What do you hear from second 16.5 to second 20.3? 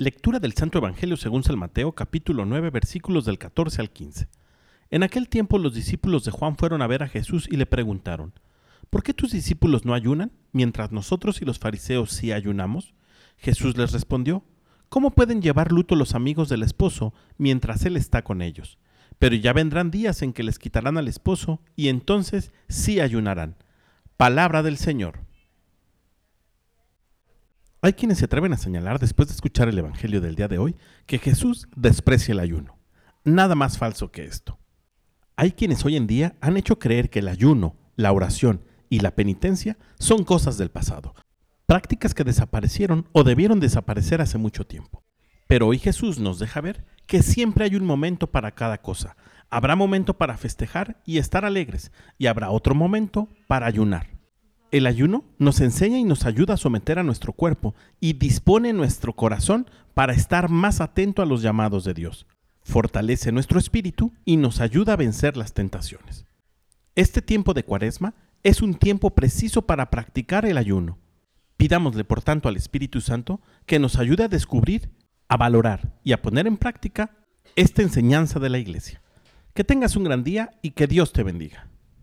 esposo mientras él está con ellos? Pero ya vendrán días